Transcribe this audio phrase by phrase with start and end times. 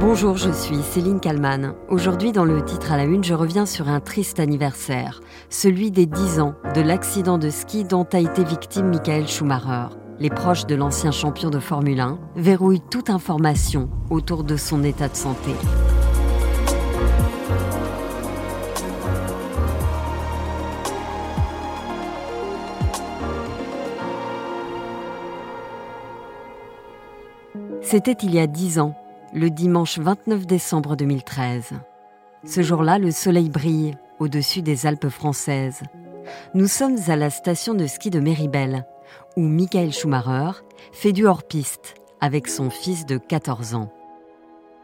[0.00, 1.74] Bonjour, je suis Céline Kalman.
[1.88, 6.06] Aujourd'hui, dans le titre à la une, je reviens sur un triste anniversaire, celui des
[6.06, 9.96] 10 ans de l'accident de ski dont a été victime Michael Schumacher.
[10.20, 15.08] Les proches de l'ancien champion de Formule 1 verrouillent toute information autour de son état
[15.08, 15.50] de santé.
[27.82, 28.94] C'était il y a 10 ans
[29.34, 31.72] le dimanche 29 décembre 2013.
[32.44, 35.82] Ce jour-là, le soleil brille au-dessus des Alpes françaises.
[36.54, 38.86] Nous sommes à la station de ski de Méribel,
[39.36, 40.62] où Michael Schumacher
[40.92, 43.92] fait du hors-piste avec son fils de 14 ans.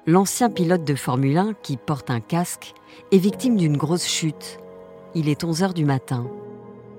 [0.06, 2.74] L'ancien pilote de Formule 1, qui porte un casque,
[3.12, 4.58] est victime d'une grosse chute.
[5.14, 6.26] Il est 11 heures du matin.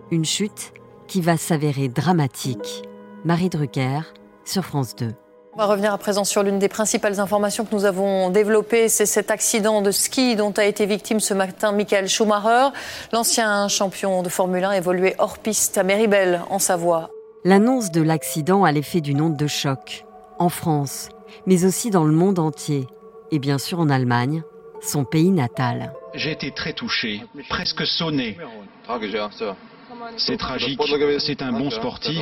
[0.09, 0.73] Une chute
[1.07, 2.83] qui va s'avérer dramatique.
[3.23, 4.01] Marie Drucker
[4.43, 5.13] sur France 2.
[5.57, 9.05] On va revenir à présent sur l'une des principales informations que nous avons développées, c'est
[9.05, 12.73] cet accident de ski dont a été victime ce matin Michael Schumacher,
[13.13, 17.09] l'ancien champion de Formule 1 évolué hors piste à Méribel, en Savoie.
[17.45, 20.03] L'annonce de l'accident a l'effet d'une onde de choc,
[20.39, 21.07] en France,
[21.45, 22.85] mais aussi dans le monde entier,
[23.31, 24.43] et bien sûr en Allemagne,
[24.81, 25.93] son pays natal.
[26.15, 28.37] J'ai été très touché, presque sonné.
[30.17, 30.81] C'est tragique,
[31.19, 32.19] c'est un bon sportif,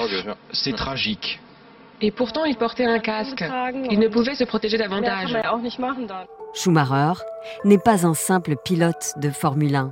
[0.52, 1.40] c'est tragique.
[2.06, 3.46] Et pourtant, il portait un casque.
[3.90, 5.38] Il ne pouvait se protéger davantage.
[6.54, 7.24] Schumacher
[7.64, 9.92] n'est pas un simple pilote de Formule 1.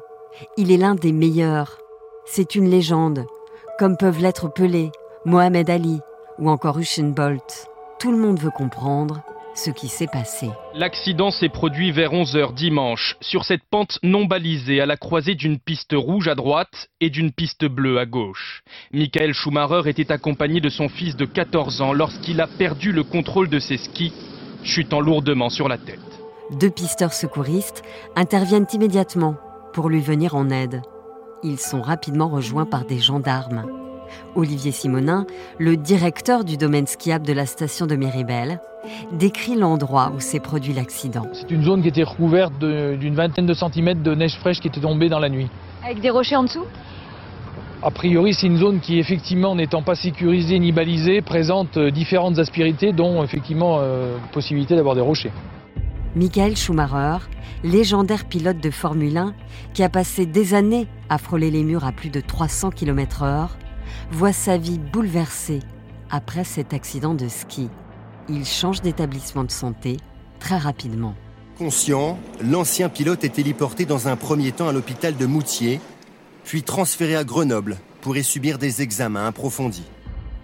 [0.57, 1.77] Il est l'un des meilleurs.
[2.25, 3.25] C'est une légende,
[3.79, 4.91] comme peuvent l'être Pelé,
[5.23, 6.01] Mohamed Ali
[6.37, 7.67] ou encore Usain Bolt.
[7.97, 9.21] Tout le monde veut comprendre
[9.55, 10.49] ce qui s'est passé.
[10.73, 15.59] L'accident s'est produit vers 11h dimanche, sur cette pente non balisée à la croisée d'une
[15.59, 18.63] piste rouge à droite et d'une piste bleue à gauche.
[18.91, 23.49] Michael Schumacher était accompagné de son fils de 14 ans lorsqu'il a perdu le contrôle
[23.49, 24.13] de ses skis,
[24.63, 25.99] chutant lourdement sur la tête.
[26.51, 27.83] Deux pisteurs secouristes
[28.15, 29.35] interviennent immédiatement
[29.73, 30.81] pour lui venir en aide.
[31.43, 33.80] Ils sont rapidement rejoints par des gendarmes.
[34.35, 35.25] Olivier Simonin,
[35.59, 38.59] le directeur du domaine skiable de la station de Méribel,
[39.11, 41.27] décrit l'endroit où s'est produit l'accident.
[41.33, 44.81] C'est une zone qui était recouverte d'une vingtaine de centimètres de neige fraîche qui était
[44.81, 45.49] tombée dans la nuit.
[45.83, 46.65] Avec des rochers en dessous?
[47.83, 52.37] A priori, c'est une zone qui, effectivement, n'étant pas sécurisée ni balisée, présente euh, différentes
[52.37, 55.31] aspérités, dont effectivement euh, possibilité d'avoir des rochers.
[56.15, 57.25] Michael Schumacher,
[57.63, 59.33] légendaire pilote de Formule 1,
[59.73, 63.47] qui a passé des années à frôler les murs à plus de 300 km/h,
[64.11, 65.59] voit sa vie bouleversée
[66.09, 67.69] après cet accident de ski.
[68.29, 69.97] Il change d'établissement de santé
[70.39, 71.15] très rapidement.
[71.57, 75.79] Conscient, l'ancien pilote est héliporté dans un premier temps à l'hôpital de Moutier,
[76.43, 79.85] puis transféré à Grenoble pour y subir des examens approfondis.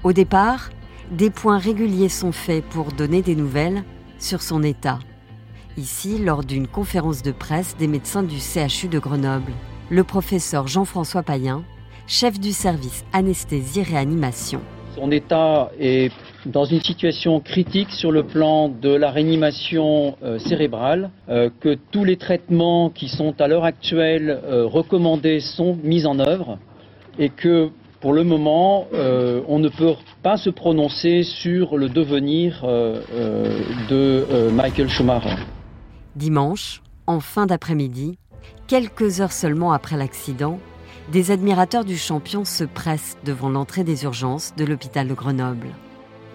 [0.04, 0.70] Au départ,
[1.12, 3.84] des points réguliers sont faits pour donner des nouvelles
[4.20, 5.00] sur son état.
[5.78, 9.54] Ici, lors d'une conférence de presse des médecins du CHU de Grenoble,
[9.90, 11.64] le professeur Jean-François Payen
[12.08, 14.62] chef du service anesthésie-réanimation.
[14.96, 16.12] Son état est
[16.46, 22.06] dans une situation critique sur le plan de la réanimation euh, cérébrale, euh, que tous
[22.06, 26.58] les traitements qui sont à l'heure actuelle euh, recommandés sont mis en œuvre
[27.20, 27.70] et que
[28.00, 35.36] pour le moment, on ne peut pas se prononcer sur le devenir de Michael Schumacher.
[36.16, 38.20] Dimanche, en fin d'après-midi,
[38.68, 40.60] quelques heures seulement après l'accident,
[41.12, 45.70] des admirateurs du champion se pressent devant l'entrée des urgences de l'hôpital de Grenoble.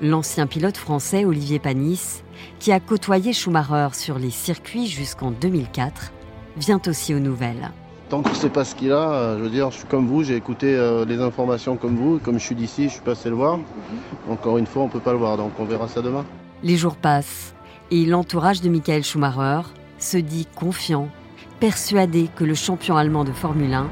[0.00, 2.22] L'ancien pilote français Olivier Panis,
[2.58, 6.12] qui a côtoyé Schumacher sur les circuits jusqu'en 2004,
[6.56, 7.70] vient aussi aux nouvelles.
[8.08, 10.06] Tant que je ne sais pas ce qu'il a, je veux dire, je suis comme
[10.06, 13.28] vous, j'ai écouté euh, les informations comme vous, comme je suis d'ici, je suis passé
[13.28, 13.58] le voir.
[14.28, 16.24] Encore une fois, on ne peut pas le voir, donc on verra ça demain.
[16.62, 17.54] Les jours passent
[17.90, 19.68] et l'entourage de Michael Schumacher
[19.98, 21.08] se dit confiant,
[21.60, 23.88] persuadé que le champion allemand de Formule 1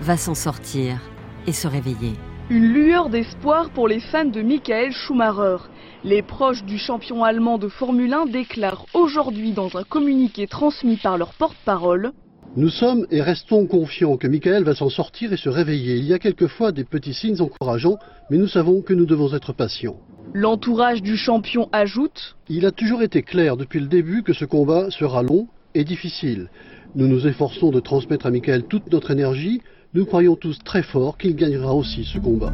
[0.00, 1.00] va s'en sortir
[1.46, 2.12] et se réveiller.
[2.50, 5.56] Une lueur d'espoir pour les fans de Michael Schumacher.
[6.04, 11.18] Les proches du champion allemand de Formule 1 déclarent aujourd'hui dans un communiqué transmis par
[11.18, 12.12] leur porte-parole
[12.56, 15.96] Nous sommes et restons confiants que Michael va s'en sortir et se réveiller.
[15.96, 17.98] Il y a quelquefois des petits signes encourageants,
[18.30, 19.96] mais nous savons que nous devons être patients.
[20.32, 24.90] L'entourage du champion ajoute Il a toujours été clair depuis le début que ce combat
[24.90, 26.48] sera long et difficile.
[26.94, 29.60] Nous nous efforçons de transmettre à Michael toute notre énergie,
[29.96, 32.52] nous croyons tous très fort qu'il gagnera aussi ce combat.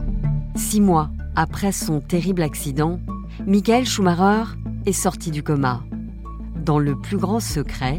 [0.55, 3.01] Six mois après son terrible accident,
[3.47, 4.45] Michael Schumacher
[4.87, 5.83] est sorti du coma.
[6.65, 7.99] Dans le plus grand secret,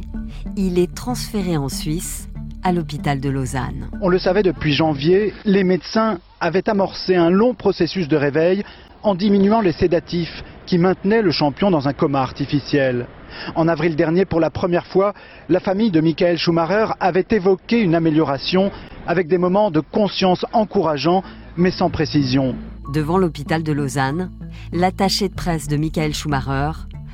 [0.55, 2.29] il est transféré en Suisse
[2.63, 3.89] à l'hôpital de Lausanne.
[4.01, 8.63] On le savait depuis janvier, les médecins avaient amorcé un long processus de réveil
[9.01, 13.07] en diminuant les sédatifs qui maintenaient le champion dans un coma artificiel.
[13.55, 15.13] En avril dernier, pour la première fois,
[15.49, 18.71] la famille de Michael Schumacher avait évoqué une amélioration
[19.07, 21.23] avec des moments de conscience encourageants,
[21.57, 22.55] mais sans précision.
[22.93, 24.31] Devant l'hôpital de Lausanne,
[24.71, 26.71] l'attaché de presse de Michael Schumacher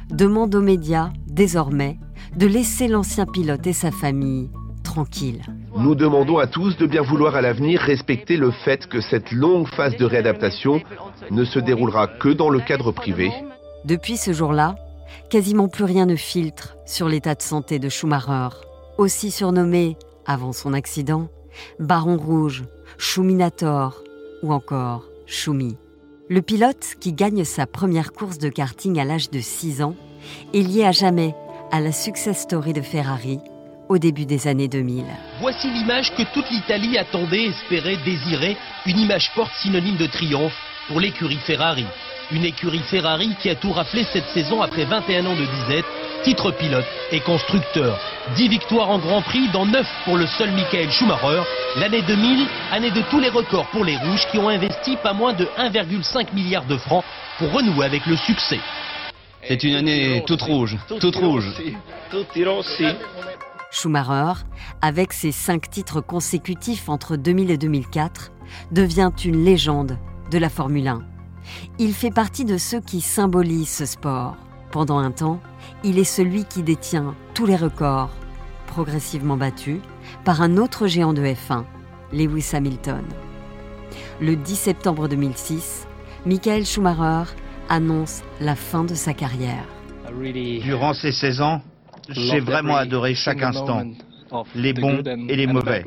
[0.10, 1.98] demande aux médias, désormais,
[2.36, 4.50] de laisser l'ancien pilote et sa famille
[4.84, 5.44] tranquilles.
[5.78, 9.68] Nous demandons à tous de bien vouloir à l'avenir respecter le fait que cette longue
[9.68, 10.82] phase de réadaptation
[11.30, 13.32] ne se déroulera que dans le cadre privé.
[13.86, 14.76] Depuis ce jour-là,
[15.30, 18.50] quasiment plus rien ne filtre sur l'état de santé de Schumacher,
[18.98, 21.30] aussi surnommé, avant son accident,
[21.80, 22.66] Baron Rouge,
[22.98, 24.04] Schuminator
[24.44, 25.78] ou encore Schumi.
[26.30, 29.96] Le pilote qui gagne sa première course de karting à l'âge de 6 ans
[30.54, 31.34] est lié à jamais
[31.72, 33.40] à la success story de Ferrari
[33.90, 35.04] au début des années 2000.
[35.42, 40.54] Voici l'image que toute l'Italie attendait, espérait, désirait, une image forte synonyme de triomphe
[40.88, 41.86] pour l'écurie Ferrari.
[42.32, 45.86] Une écurie Ferrari qui a tout raflé cette saison après 21 ans de disette,
[46.24, 48.00] titre pilote et constructeur.
[48.36, 51.42] 10 victoires en Grand Prix, dans 9 pour le seul Michael Schumacher.
[51.78, 55.34] L'année 2000, année de tous les records pour les Rouges qui ont investi pas moins
[55.34, 57.04] de 1,5 milliard de francs
[57.40, 58.60] pour renouer avec le succès.
[59.48, 61.50] C'est une année toute rouge, toute rouge.
[63.72, 64.42] Schumacher,
[64.84, 68.32] avec ses cinq titres consécutifs entre 2000 et 2004,
[68.72, 69.98] devient une légende
[70.30, 71.19] de la Formule 1.
[71.78, 74.36] Il fait partie de ceux qui symbolisent ce sport.
[74.72, 75.40] Pendant un temps,
[75.84, 78.12] il est celui qui détient tous les records,
[78.68, 79.80] progressivement battus
[80.26, 81.64] par un autre géant de F1,
[82.14, 83.04] Lewis Hamilton.
[84.22, 85.88] Le 10 septembre 2006,
[86.26, 87.32] Michael Schumacher
[87.70, 89.66] annonce la fin de sa carrière.
[90.64, 91.62] Durant ces 16 ans,
[92.10, 93.84] j'ai vraiment adoré chaque instant,
[94.56, 95.84] les bons et les mauvais.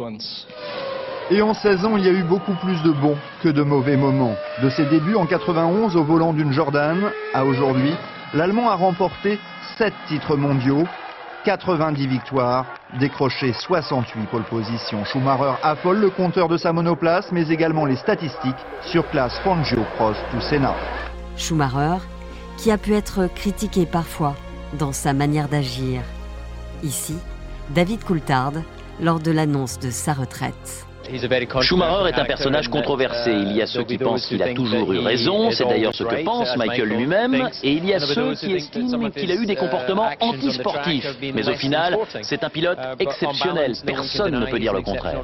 [1.33, 3.97] Et en 16 ans, il y a eu beaucoup plus de bons que de mauvais
[3.97, 4.35] moments.
[4.63, 7.95] De ses débuts en 91 au volant d'une Jordan à aujourd'hui,
[8.35, 9.39] l'Allemand a remporté
[9.79, 10.85] 7 titres mondiaux,
[11.47, 12.67] 90 victoires,
[13.01, 15.07] décroché 68 pole positions.
[15.07, 20.21] Schumacher affole le compteur de sa monoplace, mais également les statistiques sur classe Fangio, Prost
[20.37, 20.75] ou Senna.
[21.39, 21.97] Schumacher,
[22.59, 24.37] qui a pu être critiqué parfois
[24.79, 26.03] dans sa manière d'agir.
[26.83, 27.17] Ici,
[27.71, 28.53] David Coulthard,
[29.01, 30.87] lors de l'annonce de sa retraite.
[31.61, 33.33] Schumacher est un personnage controversé.
[33.33, 36.25] Il y a ceux qui pensent qu'il a toujours eu raison, c'est d'ailleurs ce que
[36.25, 40.11] pense Michael lui-même, et il y a ceux qui estiment qu'il a eu des comportements
[40.21, 41.07] antisportifs.
[41.21, 45.23] Mais au final, c'est un pilote exceptionnel, personne ne peut dire le contraire.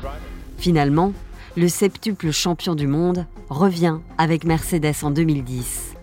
[0.57, 1.13] Finalement,
[1.57, 5.95] le septuple champion du monde revient avec Mercedes en 2010.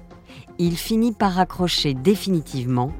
[0.57, 2.91] Il finit par accrocher définitivement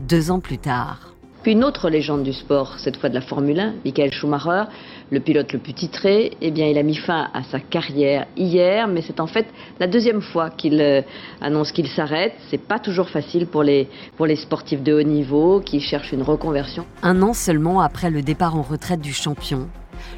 [0.00, 1.14] deux ans plus tard.
[1.42, 4.64] Puis une autre légende du sport, cette fois de la Formule 1, Michael Schumacher,
[5.10, 9.02] le pilote le plus titré, eh il a mis fin à sa carrière hier, mais
[9.02, 9.46] c'est en fait
[9.78, 11.02] la deuxième fois qu'il euh,
[11.40, 12.34] annonce qu'il s'arrête.
[12.50, 16.22] C'est pas toujours facile pour les, pour les sportifs de haut niveau qui cherchent une
[16.22, 16.84] reconversion.
[17.02, 19.68] Un an seulement après le départ en retraite du champion,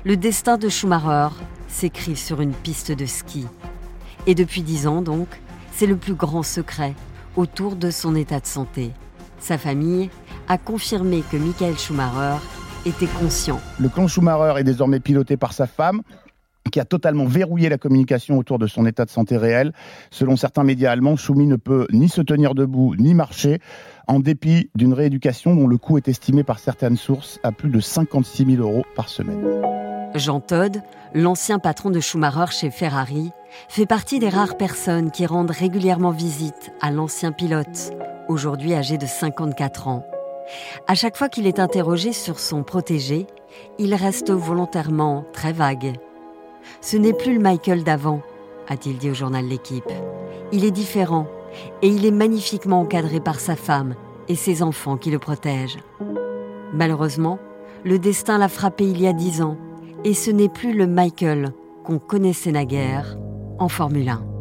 [0.05, 1.35] le destin de Schumacher
[1.69, 3.47] s'écrit sur une piste de ski.
[4.27, 5.29] Et depuis dix ans donc,
[5.73, 6.95] c'est le plus grand secret
[7.37, 8.93] autour de son état de santé.
[9.39, 10.11] Sa famille
[10.49, 12.43] a confirmé que Michael Schumacher
[12.87, 13.61] était conscient.
[13.81, 16.03] Le clan Schumacher est désormais piloté par sa femme,
[16.71, 19.73] qui a totalement verrouillé la communication autour de son état de santé réel.
[20.11, 23.61] Selon certains médias allemands, Schumi ne peut ni se tenir debout ni marcher,
[24.09, 27.81] en dépit d'une rééducation dont le coût est estimé par certaines sources à plus de
[27.81, 29.45] 56 000 euros par semaine.
[30.15, 30.83] Jean Todd,
[31.15, 33.31] l'ancien patron de Schumacher chez Ferrari,
[33.69, 37.93] fait partie des rares personnes qui rendent régulièrement visite à l'ancien pilote,
[38.29, 40.07] aujourd'hui âgé de 54 ans.
[40.87, 43.27] À chaque fois qu'il est interrogé sur son protégé,
[43.79, 45.95] il reste volontairement très vague.
[46.81, 48.23] Ce n'est plus le Michael d'avant,
[48.69, 49.91] a-t-il dit au journal L'équipe.
[50.53, 51.27] Il est différent
[51.83, 53.95] et il est magnifiquement encadré par sa femme
[54.29, 55.79] et ses enfants qui le protègent.
[56.73, 57.39] Malheureusement,
[57.85, 59.57] le destin l'a frappé il y a dix ans
[60.05, 61.53] et ce n'est plus le Michael
[61.85, 63.17] qu'on connaissait naguère
[63.59, 64.36] en Formule 1.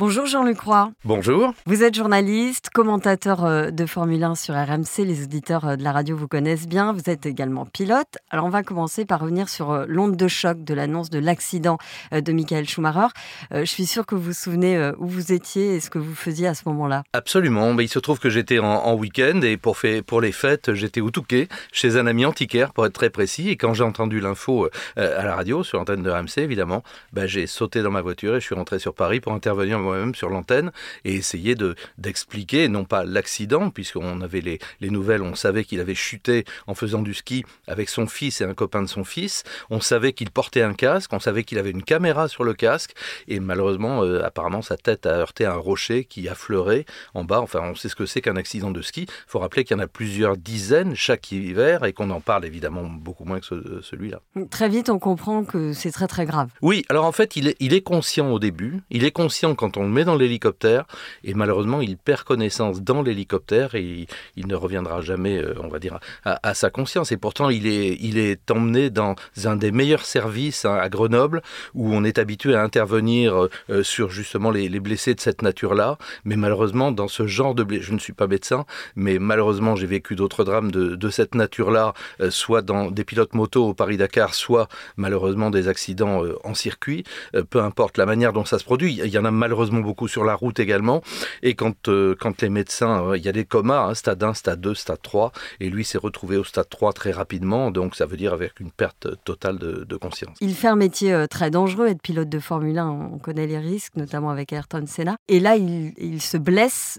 [0.00, 0.92] Bonjour Jean-Luc Roy.
[1.04, 1.52] Bonjour.
[1.66, 5.04] Vous êtes journaliste, commentateur euh, de Formule 1 sur RMC.
[5.04, 6.94] Les auditeurs euh, de la radio vous connaissent bien.
[6.94, 8.16] Vous êtes également pilote.
[8.30, 11.76] Alors on va commencer par revenir sur euh, l'onde de choc de l'annonce de l'accident
[12.12, 13.08] de Michael Schumacher.
[13.50, 16.46] Je suis sûr que vous vous souvenez où vous étiez et ce que vous faisiez
[16.46, 17.02] à ce moment-là.
[17.12, 17.74] Absolument.
[17.74, 19.76] Mais il se trouve que j'étais en, week-end et pour,
[20.06, 23.50] pour les fêtes, j'étais au Touquet, chez un ami antiquaire pour être très précis.
[23.50, 27.46] Et quand j'ai entendu l'info à la radio, sur l'antenne de RMC évidemment, bah, j'ai
[27.46, 30.70] sauté dans ma voiture et je suis rentré sur Paris pour intervenir moi-même sur l'antenne
[31.04, 35.80] et essayer de d'expliquer non pas l'accident puisqu'on avait les, les nouvelles, on savait qu'il
[35.80, 39.42] avait chuté en faisant du ski avec son fils et un copain de son fils,
[39.68, 42.92] on savait qu'il portait un casque, on savait qu'il avait une caméra sur le casque
[43.26, 47.40] et malheureusement euh, apparemment sa tête a heurté un rocher qui a fleuré en bas.
[47.40, 49.02] Enfin on sait ce que c'est qu'un accident de ski.
[49.08, 52.44] Il faut rappeler qu'il y en a plusieurs dizaines chaque hiver et qu'on en parle
[52.44, 54.20] évidemment beaucoup moins que celui-là.
[54.50, 56.50] Très vite on comprend que c'est très très grave.
[56.62, 59.76] Oui, alors en fait il est, il est conscient au début, il est conscient quand
[59.76, 60.86] on le met dans l'hélicoptère
[61.24, 64.06] et malheureusement il perd connaissance dans l'hélicoptère et
[64.36, 67.12] il, ne reviendra jamais, euh, on va dire, à, sa conscience.
[67.12, 71.42] Et pourtant il est, emmené dans un des meilleurs services hein, à Grenoble
[71.74, 75.98] où on est habitué à intervenir euh, sur justement les, blessés de cette nature-là.
[76.24, 78.64] Mais malheureusement dans ce genre de blessés, je ne suis pas médecin,
[78.96, 83.34] mais malheureusement j'ai vécu d'autres drames de, de cette nature-là, euh, soit dans des pilotes
[83.34, 87.04] moto au Paris-Dakar, soit malheureusement des accidents en circuit.
[87.50, 89.00] peu importe la manière dont ça se produit.
[89.04, 91.02] Il y en a malheureusement beaucoup sur la route également.
[91.42, 94.34] Et quand, euh, quand les médecins, euh, il y a des comas, hein, stade 1,
[94.34, 98.06] stade 2, stade 3, et lui s'est retrouvé au stade 3 très rapidement, donc ça
[98.06, 100.36] veut dire avec une perte totale de, conscience.
[100.40, 103.58] Il fait un métier euh, très dangereux, être pilote de Formule 1, on connaît les
[103.58, 105.16] risques, notamment avec Ayrton Senna.
[105.28, 106.98] Et là, il, il se blesse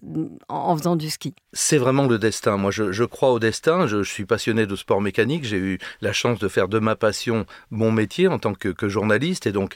[0.50, 1.34] en, faisant du ski.
[1.54, 2.58] C'est vraiment le destin.
[2.58, 3.88] Moi, je, je crois au destin.
[3.88, 5.46] Je, je, suis passionné de sport mécanique.
[5.46, 8.88] J'ai eu la chance de faire de ma passion mon métier en tant que, que
[8.88, 9.48] journaliste.
[9.48, 9.76] Et donc,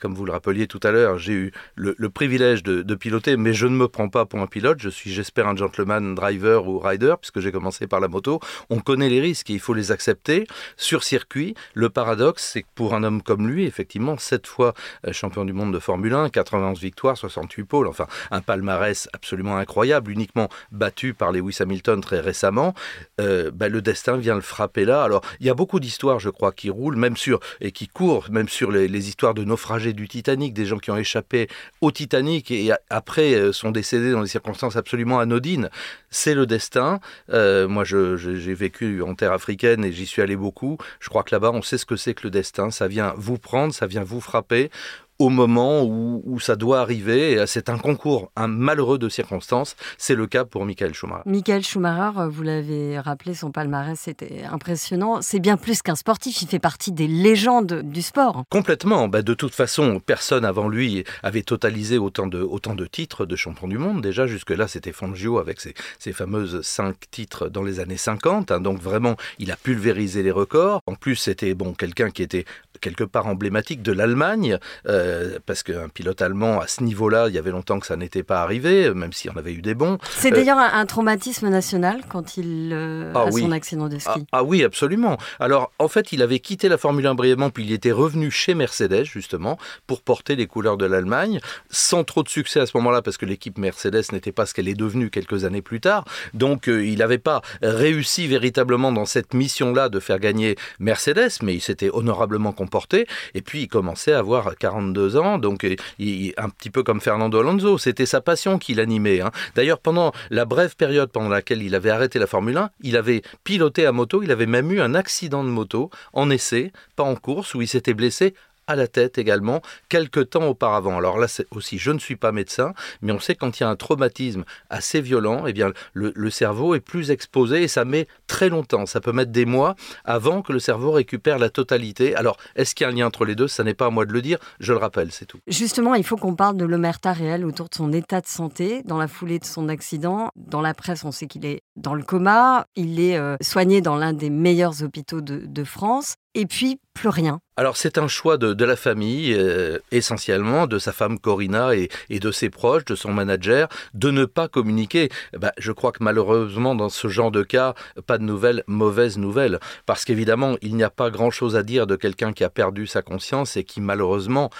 [0.00, 3.52] comme vous le rappeliez tout à l'heure, j'ai eu le, le privilège de, piloter, mais
[3.52, 4.78] je ne me prends pas pour un pilote.
[4.80, 8.40] Je suis, j'espère, un gentleman driver ou rider, puisque j'ai commencé par la moto.
[8.70, 10.46] On connaît les risques et il faut les accepter.
[10.76, 14.74] Sur circuit, le paradoxe, c'est que pour un homme comme lui, effectivement, sept fois
[15.06, 19.56] euh, champion du monde de Formule 1, 91 victoires, 68 pôles, enfin, un palmarès absolument
[19.56, 22.74] incroyable, uniquement battu par Lewis Hamilton très récemment,
[23.20, 25.02] euh, bah, le destin vient le frapper là.
[25.02, 28.28] Alors, il y a beaucoup d'histoires, je crois, qui roulent, même sur, et qui courent,
[28.30, 31.48] même sur les histoires de naufragés du Titanic, des gens qui ont échappé
[31.80, 32.03] au Titanic
[32.50, 35.70] et après euh, sont décédés dans des circonstances absolument anodines.
[36.10, 37.00] C'est le destin.
[37.30, 40.78] Euh, moi, j'ai vécu en terre africaine et j'y suis allé beaucoup.
[41.00, 42.70] Je crois que là-bas, on sait ce que c'est que le destin.
[42.70, 44.70] Ça vient vous prendre, ça vient vous frapper
[45.18, 47.44] au moment où, ça doit arriver.
[47.46, 49.76] C'est un concours, un malheureux de circonstances.
[49.98, 51.22] C'est le cas pour Michael Schumacher.
[51.26, 55.22] Michael Schumacher, vous l'avez rappelé, son palmarès c'était impressionnant.
[55.22, 58.44] C'est bien plus qu'un sportif, il fait partie des légendes du sport.
[58.50, 59.08] Complètement.
[59.08, 63.36] Bah, de toute façon, personne avant lui avait totalisé autant de, autant de titres de
[63.36, 64.02] champion du monde.
[64.02, 68.50] Déjà, jusque-là, c'était Fangio avec ses, ses, fameuses cinq titres dans les années 50.
[68.50, 68.60] Hein.
[68.60, 70.80] donc vraiment, il a pulvérisé les records.
[70.86, 72.44] En plus, c'était bon quelqu'un qui était
[72.80, 74.58] quelque part emblématique de l'Allemagne.
[74.86, 77.96] Euh, euh, parce qu'un pilote allemand à ce niveau-là, il y avait longtemps que ça
[77.96, 79.98] n'était pas arrivé, même si on avait eu des bons.
[80.16, 83.42] C'est euh, d'ailleurs un traumatisme national quand il euh, ah a oui.
[83.42, 84.20] son accident de ah, ski.
[84.32, 85.18] Ah, ah, oui, absolument.
[85.38, 88.54] Alors en fait, il avait quitté la Formule 1 brièvement, puis il était revenu chez
[88.54, 93.02] Mercedes justement pour porter les couleurs de l'Allemagne, sans trop de succès à ce moment-là
[93.02, 96.04] parce que l'équipe Mercedes n'était pas ce qu'elle est devenue quelques années plus tard.
[96.32, 101.60] Donc il n'avait pas réussi véritablement dans cette mission-là de faire gagner Mercedes, mais il
[101.60, 103.06] s'était honorablement comporté.
[103.34, 105.66] Et puis il commençait à avoir 40 ans, donc
[105.98, 109.20] il, un petit peu comme Fernando Alonso, c'était sa passion qui l'animait.
[109.20, 109.30] Hein.
[109.54, 113.22] D'ailleurs, pendant la brève période pendant laquelle il avait arrêté la Formule 1, il avait
[113.44, 117.16] piloté à moto, il avait même eu un accident de moto en essai, pas en
[117.16, 118.34] course, où il s'était blessé
[118.66, 120.98] à la tête également, quelques temps auparavant.
[120.98, 123.66] Alors là c'est aussi, je ne suis pas médecin, mais on sait quand il y
[123.66, 128.08] a un traumatisme assez violent, eh bien le, cerveau est plus exposé et ça met
[128.26, 128.86] très longtemps.
[128.86, 132.14] Ça peut mettre des mois avant que le cerveau récupère la totalité.
[132.16, 133.48] Alors est-ce qu'il y a un lien entre les deux?
[133.48, 135.38] Ça n'est pas à moi de le dire, je le rappelle, c'est tout.
[135.46, 138.98] Justement, il faut qu'on parle de l'omerta réel autour de son état de santé dans
[138.98, 140.30] la foulée de son accident.
[140.36, 143.96] Dans la presse, on sait qu'il est dans le coma, il est euh, soigné dans
[143.96, 147.40] l'un des meilleurs hôpitaux de France et puis plus rien.
[147.56, 152.30] Alors c'est un choix de, la famille, euh, essentiellement, de sa femme Corina et, de
[152.32, 155.08] ses proches, de son manager, de ne pas communiquer.
[155.36, 157.74] Bah, je crois que malheureusement, dans ce genre de cas,
[158.06, 159.60] pas de nouvelles, mauvaises nouvelles.
[159.86, 163.02] Parce qu'évidemment, il n'y a pas grand-chose à dire de quelqu'un qui a perdu sa
[163.02, 164.50] conscience et qui malheureusement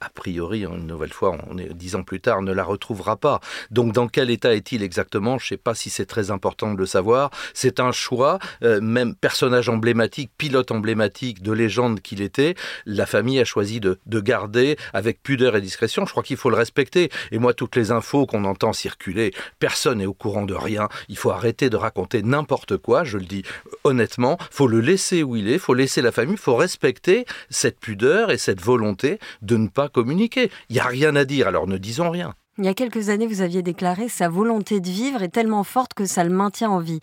[0.00, 3.40] a priori, une nouvelle fois, on est dix ans plus tard, ne la retrouvera pas.
[3.70, 5.38] Donc, dans quel état est-il exactement?
[5.38, 7.30] Je ne sais pas si c'est très important de le savoir.
[7.52, 12.54] C'est un choix, euh, même personnage emblématique, pilote emblématique de légende qu'il était.
[12.86, 16.06] La famille a choisi de, de, garder avec pudeur et discrétion.
[16.06, 17.10] Je crois qu'il faut le respecter.
[17.32, 20.88] Et moi, toutes les infos qu'on entend circuler, personne n'est au courant de rien.
[21.08, 23.02] Il faut arrêter de raconter n'importe quoi.
[23.02, 23.42] Je le dis
[23.82, 24.38] honnêtement.
[24.52, 25.58] Faut le laisser où il est.
[25.58, 26.36] Faut laisser la famille.
[26.36, 30.50] Faut respecter cette pudeur et cette volonté de ne pas communiquer.
[30.68, 32.34] Il n'y a rien à dire, alors ne disons rien.
[32.58, 35.94] Il y a quelques années, vous aviez déclaré sa volonté de vivre est tellement forte
[35.94, 37.00] que ça le maintient en vie.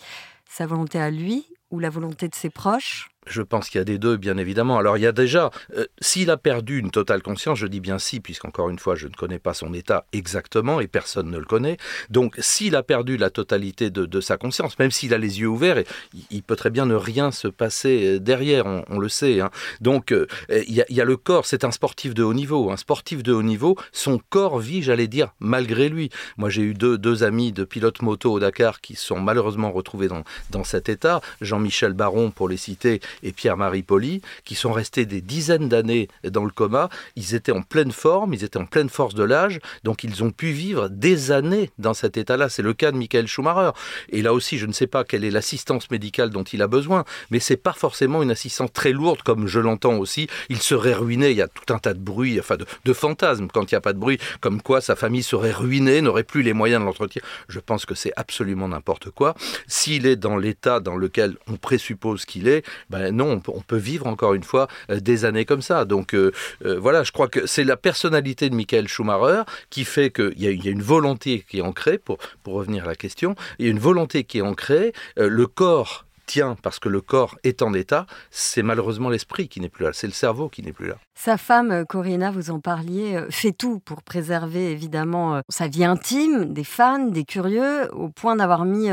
[0.49, 3.09] Sa volonté à lui ou la volonté de ses proches?
[3.27, 4.77] Je pense qu'il y a des deux, bien évidemment.
[4.77, 7.99] Alors il y a déjà, euh, s'il a perdu une totale conscience, je dis bien
[7.99, 11.45] si, puisqu'encore une fois, je ne connais pas son état exactement et personne ne le
[11.45, 11.77] connaît.
[12.09, 15.83] Donc s'il a perdu la totalité de, sa conscience, même s'il a les yeux ouverts,
[16.31, 19.41] il, peut très bien ne rien se passer euh, derrière, on, le sait.
[19.41, 19.49] Hein.
[19.81, 22.71] Donc euh, il y, a le corps, c'est un sportif de haut niveau.
[22.71, 26.09] Un sportif de haut niveau, son corps vit, j'allais dire, malgré lui.
[26.37, 30.09] Moi j'ai eu deux, amis de pilotes moto au Dakar qui sont malheureusement retrouvés
[30.49, 31.21] dans cet état.
[31.41, 36.45] Jean-Michel Baron, pour les citer, et Pierre-Marie Poli, qui sont restés des dizaines d'années dans
[36.45, 36.89] le coma.
[37.15, 40.31] Ils étaient en pleine forme, ils étaient en pleine force de l'âge, donc ils ont
[40.31, 42.49] pu vivre des années dans cet état-là.
[42.49, 43.71] C'est le cas de Michael Schumacher.
[44.09, 47.05] Et là aussi, je ne sais pas quelle est l'assistance médicale dont il a besoin,
[47.31, 50.27] mais c'est pas forcément une assistance très lourde, comme je l'entends aussi.
[50.49, 53.71] Il serait ruiné, il y a tout un tas de bruit, enfin de, fantasmes quand
[53.71, 56.53] il n'y a pas de bruit, comme quoi sa famille serait ruinée, n'aurait plus les
[56.53, 57.21] moyens de l'entretien.
[57.49, 59.35] Je pense que c'est absolument n'importe quoi.
[59.67, 64.07] S'il est dans l'état dans lequel on présuppose qu'il est, ben non, on peut, vivre
[64.07, 65.85] encore une fois euh, des années comme ça.
[65.85, 66.31] Donc euh,
[66.65, 70.45] euh, voilà, je crois que c'est la personnalité de Michael Schumacher qui fait qu'il y,
[70.45, 73.67] y, a une volonté qui est ancrée, pour, pour revenir à la question, il y
[73.67, 77.73] a une volonté qui est ancrée, le corps tient parce que le corps est en
[77.73, 80.95] état, c'est malheureusement l'esprit qui n'est plus là, c'est le cerveau qui n'est plus là.
[81.17, 85.69] Sa femme, euh, Corinna, vous en parliez, euh, fait tout pour préserver évidemment euh, sa
[85.69, 88.89] vie intime, des fans, des curieux, au point d'avoir mis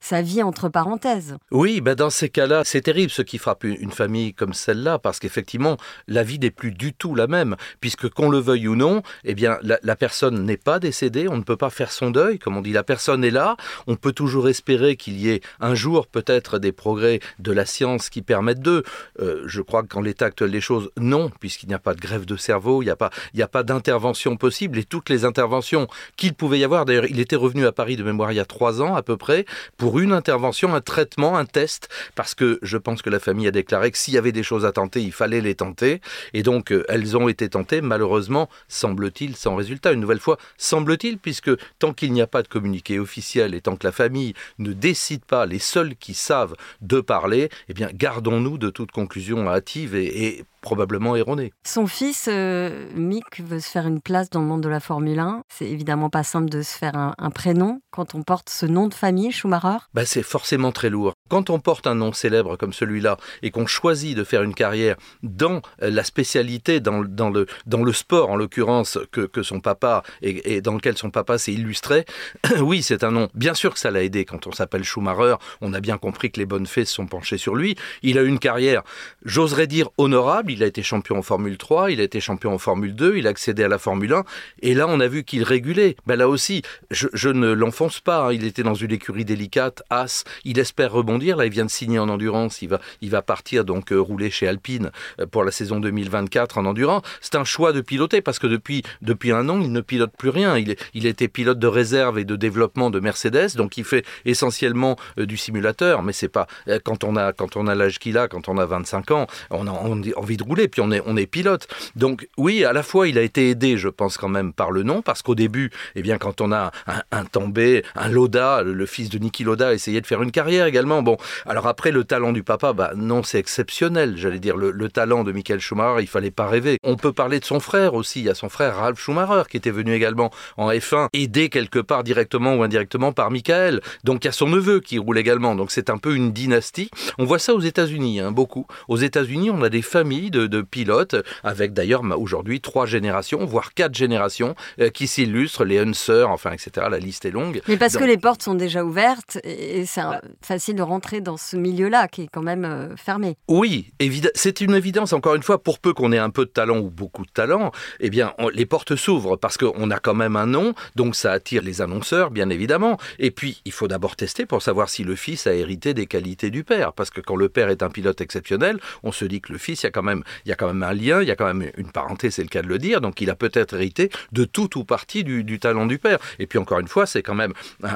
[0.00, 1.36] sa vie entre parenthèses.
[1.50, 5.18] Oui, ben dans ces cas-là, c'est terrible ce qui frappe une famille comme celle-là, parce
[5.18, 5.76] qu'effectivement,
[6.08, 9.34] la vie n'est plus du tout la même, puisque qu'on le veuille ou non, eh
[9.34, 12.56] bien, la, la personne n'est pas décédée, on ne peut pas faire son deuil, comme
[12.56, 13.56] on dit, la personne est là,
[13.86, 18.10] on peut toujours espérer qu'il y ait un jour peut-être des progrès de la science
[18.10, 18.82] qui permettent d'eux.
[19.18, 22.24] je crois qu'en l'état actuel des choses, non, puisque qu'il n'y a pas de grève
[22.24, 23.10] de cerveau, il n'y a pas,
[23.52, 24.78] pas d'intervention possible.
[24.78, 25.86] Et toutes les interventions
[26.16, 28.46] qu'il pouvait y avoir, d'ailleurs, il était revenu à Paris de mémoire il y a
[28.46, 29.44] trois ans à peu près,
[29.76, 33.50] pour une intervention, un traitement, un test, parce que je pense que la famille a
[33.50, 36.00] déclaré que s'il y avait des choses à tenter, il fallait les tenter.
[36.32, 39.92] Et donc, euh, elles ont été tentées, malheureusement, semble-t-il, sans résultat.
[39.92, 43.76] Une nouvelle fois, semble-t-il, puisque tant qu'il n'y a pas de communiqué officiel et tant
[43.76, 48.58] que la famille ne décide pas, les seuls qui savent de parler, eh bien, gardons-nous
[48.58, 51.52] de toute conclusion hâtive et, probablement erroné.
[51.66, 55.18] Son fils, euh, Mick, veut se faire une place dans le monde de la Formule
[55.18, 55.42] 1.
[55.48, 58.94] C'est évidemment pas simple de se faire un, prénom quand on porte ce nom de
[58.94, 59.78] famille, Schumacher.
[59.94, 61.14] Bah, c'est forcément très lourd.
[61.28, 64.96] Quand on porte un nom célèbre comme celui-là et qu'on choisit de faire une carrière
[65.22, 69.60] dans euh, la spécialité, dans, dans, le, dans le sport en l'occurrence, que, que, son
[69.60, 72.04] papa et, et, dans lequel son papa s'est illustré,
[72.60, 73.28] oui, c'est un nom.
[73.34, 75.36] Bien sûr que ça l'a aidé quand on s'appelle Schumacher.
[75.60, 77.76] On a bien compris que les bonnes fées se sont penchées sur lui.
[78.02, 78.82] Il a une carrière,
[79.24, 82.58] j'oserais dire, honorable il a été champion en Formule 3, il a été champion en
[82.58, 84.24] Formule 2, il a accédé à la Formule 1,
[84.62, 85.96] et là on a vu qu'il régulait.
[86.06, 88.32] Ben là aussi, je, ne l'enfonce pas, hein.
[88.32, 91.98] il était dans une écurie délicate, As, il espère rebondir, là il vient de signer
[91.98, 95.50] en endurance, il va, il va partir donc euh, rouler chez Alpine euh, pour la
[95.50, 97.02] saison 2024 en endurance.
[97.20, 100.30] C'est un choix de piloter, parce que depuis, depuis un an, il ne pilote plus
[100.30, 100.58] rien.
[100.58, 104.96] Il, il était pilote de réserve et de développement de Mercedes, donc il fait essentiellement
[105.18, 106.46] euh, du simulateur, mais c'est pas,
[106.84, 110.36] quand on a, a l'âge qu'il a, quand on a 25 ans, on a envie
[110.40, 111.68] de rouler, puis on est, on est pilote.
[111.96, 114.82] Donc oui, à la fois, il a été aidé, je pense quand même, par le
[114.82, 118.86] nom, parce qu'au début, eh bien, quand on a un, un Tambay, un Loda, le,
[118.86, 121.02] fils de Niki Loda, essayait de faire une carrière également.
[121.02, 124.56] Bon, alors après, le talent du papa, bah non, c'est exceptionnel, j'allais dire.
[124.56, 126.78] Le, le, talent de Michael Schumacher, il fallait pas rêver.
[126.82, 128.20] On peut parler de son frère aussi.
[128.20, 131.78] Il y a son frère Ralph Schumacher qui était venu également en F1, aidé quelque
[131.78, 133.80] part directement ou indirectement par Michael.
[134.04, 135.54] Donc il y a son neveu qui roule également.
[135.54, 136.90] Donc c'est un peu une dynastie.
[137.18, 138.66] On voit ça aux États-Unis, hein, beaucoup.
[138.88, 143.74] Aux États-Unis, on a des familles de, de pilotes, avec d'ailleurs aujourd'hui trois générations, voire
[143.74, 146.86] quatre générations euh, qui s'illustrent, les Hunser, enfin, etc.
[146.90, 147.60] La liste est longue.
[147.68, 150.02] Mais parce que les portes sont déjà ouvertes et c'est
[150.42, 153.36] facile de rentrer dans ce milieu-là qui est quand même euh, fermé.
[153.48, 153.92] Oui,
[154.34, 156.90] c'est une évidence, encore une fois, pour peu qu'on ait un peu de talent ou
[156.90, 160.74] beaucoup de talent, eh bien, les portes s'ouvrent parce qu'on a quand même un nom,
[160.96, 162.98] donc ça attire les annonceurs, bien évidemment.
[163.18, 166.50] Et puis, il faut d'abord tester pour savoir si le fils a hérité des qualités
[166.50, 169.52] du père, parce que quand le père est un pilote exceptionnel, on se dit que
[169.52, 171.28] le fils, il y a quand même, il y a quand même un lien, il
[171.28, 173.34] y a quand même une parenté, c'est le cas de le dire, donc il a
[173.34, 176.18] peut-être hérité de tout ou partie du, talent du père.
[176.38, 177.52] Et puis encore une fois, c'est quand même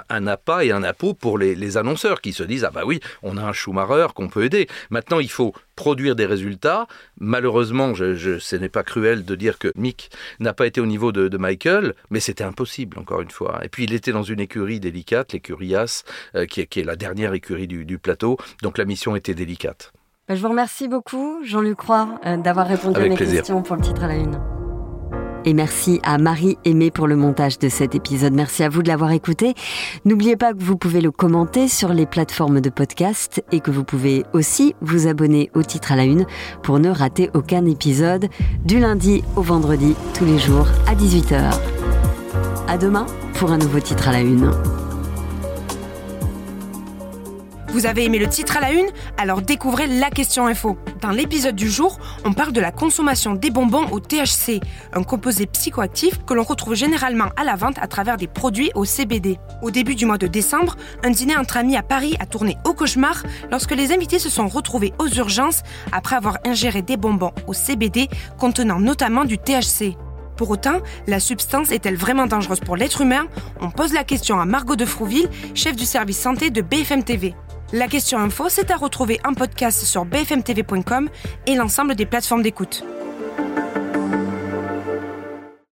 [0.08, 3.36] un, appât et un appôt pour les, annonceurs qui se disent, ah bah oui, on
[3.36, 4.68] a un Schumacher qu'on peut aider.
[4.90, 6.86] Maintenant, il faut produire des résultats.
[7.18, 11.36] Malheureusement, ce n'est pas cruel de dire que Mick n'a pas été au niveau de,
[11.36, 13.60] Michael, mais c'était impossible, encore une fois.
[13.64, 16.04] Et puis il était dans une écurie délicate, l'écurie As,
[16.36, 19.92] euh, qui, est, la dernière écurie du plateau, donc la mission était délicate.
[20.26, 23.82] Bah, je vous remercie beaucoup, Jean-Luc Roy, euh, d'avoir répondu à mes questions pour le
[23.82, 24.40] titre à la une.
[25.44, 28.32] Et merci à Marie Aimée pour le montage de cet épisode.
[28.32, 29.52] Merci à vous de l'avoir écouté.
[30.06, 33.84] N'oubliez pas que vous pouvez le commenter sur les plateformes de podcast et que vous
[33.84, 36.24] pouvez aussi vous abonner au titre à la une
[36.62, 38.28] pour ne rater aucun épisode
[38.64, 41.52] du lundi au vendredi tous les jours à 18h.
[42.66, 44.50] À demain pour un nouveau titre à la une.
[47.74, 48.86] Vous avez aimé le titre à la une?
[49.18, 50.78] Alors découvrez la question info.
[51.00, 54.60] Dans l'épisode du jour, on parle de la consommation des bonbons au THC,
[54.92, 58.84] un composé psychoactif que l'on retrouve généralement à la vente à travers des produits au
[58.84, 59.40] CBD.
[59.60, 62.74] Au début du mois de décembre, un dîner entre amis à Paris a tourné au
[62.74, 67.54] cauchemar lorsque les invités se sont retrouvés aux urgences après avoir ingéré des bonbons au
[67.54, 68.08] CBD
[68.38, 69.96] contenant notamment du THC.
[70.36, 73.26] Pour autant, la substance est-elle vraiment dangereuse pour l'être humain?
[73.60, 77.34] On pose la question à Margot de Frouville, chef du service santé de BFM TV.
[77.74, 81.08] La question info, c'est à retrouver en podcast sur bfmtv.com
[81.48, 82.84] et l'ensemble des plateformes d'écoute.